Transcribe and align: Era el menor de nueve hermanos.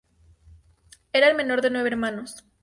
Era 1.13 1.27
el 1.29 1.35
menor 1.37 1.61
de 1.61 1.69
nueve 1.69 1.89
hermanos. 1.89 2.43